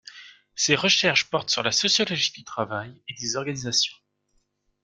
Ses 0.55 0.73
recherches 0.73 1.29
portent 1.29 1.51
sur 1.51 1.61
la 1.61 1.71
sociologie 1.71 2.31
du 2.31 2.43
travail 2.43 3.03
et 3.07 3.13
des 3.13 3.35
organisations. 3.35 3.97